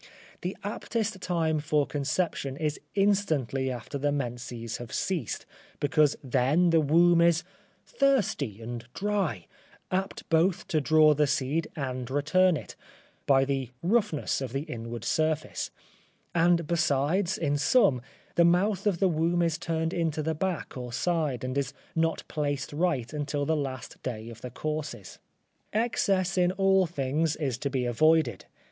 [0.41, 5.45] The aptest time for conception is instantly after the menses have ceased,
[5.79, 7.43] because then the womb is
[7.85, 9.45] thirsty and dry,
[9.91, 12.75] apt both to draw the seed and return it,
[13.27, 15.69] by the roughness of the inward surface,
[16.33, 18.01] and besides, in some,
[18.33, 22.23] the mouth of the womb is turned into the back or side, and is not
[22.27, 25.19] placed right until the last day of the courses.
[25.73, 28.45] Excess in all things is to be avoided.